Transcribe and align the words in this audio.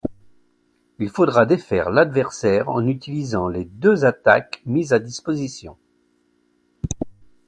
Il 0.97 1.09
faudra 1.11 1.45
défaire 1.45 1.91
l'adversaire 1.91 2.69
en 2.69 2.87
utilisant 2.87 3.47
les 3.47 3.65
deux 3.65 4.03
attaques 4.03 4.63
mises 4.65 4.93
à 4.93 4.97
disposition. 4.99 5.77